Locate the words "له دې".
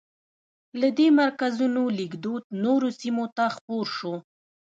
0.79-1.07